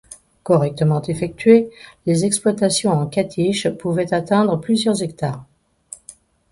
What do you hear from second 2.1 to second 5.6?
exploitations en catiches pouvaient atteindre plusieurs hectares.